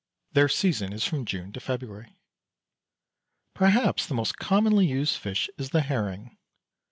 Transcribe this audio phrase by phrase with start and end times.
[0.31, 2.15] Their season is from June to February.
[3.53, 6.39] Perhaps the most commonly used fish is the herring.